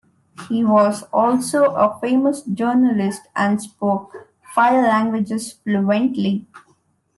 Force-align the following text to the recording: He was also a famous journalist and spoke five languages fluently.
He 0.49 0.63
was 0.63 1.03
also 1.13 1.75
a 1.75 1.99
famous 1.99 2.41
journalist 2.41 3.21
and 3.35 3.61
spoke 3.61 4.33
five 4.41 4.83
languages 4.83 5.51
fluently. 5.63 6.47